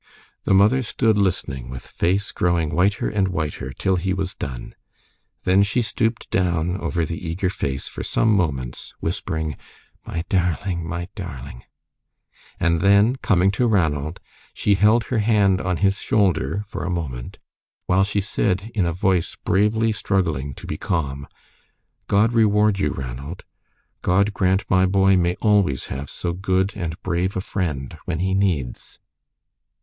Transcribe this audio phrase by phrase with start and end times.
[0.45, 4.73] The mother stood listening, with face growing whiter and whiter, till he was done.
[5.43, 9.57] Then she stooped down over the eager face for some moments, whispering,
[10.03, 11.65] "My darling, my darling,"
[12.59, 14.19] and then coming to Ranald
[14.55, 17.37] she held her hand on his shoulder for a moment,
[17.85, 21.27] while she said, in a voice bravely struggling to be calm,
[22.07, 23.43] "God reward you, Ranald.
[24.01, 28.33] God grant my boy may always have so good and brave a friend when he
[28.33, 28.97] needs."